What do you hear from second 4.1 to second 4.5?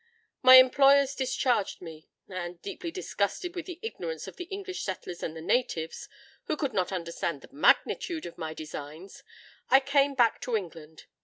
of the